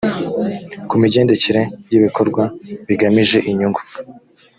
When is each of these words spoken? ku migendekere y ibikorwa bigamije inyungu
ku 0.89 0.95
migendekere 1.01 1.61
y 1.91 1.95
ibikorwa 1.99 2.43
bigamije 2.87 3.37
inyungu 3.49 3.81